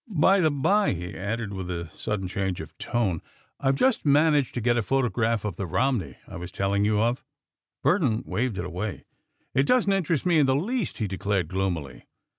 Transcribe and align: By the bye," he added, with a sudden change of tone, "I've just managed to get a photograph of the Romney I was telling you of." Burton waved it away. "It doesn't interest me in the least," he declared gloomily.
By 0.09 0.39
the 0.39 0.49
bye," 0.49 0.93
he 0.93 1.15
added, 1.15 1.53
with 1.53 1.69
a 1.69 1.91
sudden 1.95 2.27
change 2.27 2.59
of 2.59 2.75
tone, 2.79 3.21
"I've 3.59 3.75
just 3.75 4.03
managed 4.03 4.55
to 4.55 4.59
get 4.59 4.75
a 4.75 4.81
photograph 4.81 5.45
of 5.45 5.57
the 5.57 5.67
Romney 5.67 6.15
I 6.27 6.37
was 6.37 6.51
telling 6.51 6.83
you 6.83 6.99
of." 6.99 7.23
Burton 7.83 8.23
waved 8.25 8.57
it 8.57 8.65
away. 8.65 9.05
"It 9.53 9.67
doesn't 9.67 9.93
interest 9.93 10.25
me 10.25 10.39
in 10.39 10.47
the 10.47 10.55
least," 10.55 10.97
he 10.97 11.07
declared 11.07 11.49
gloomily. 11.49 12.07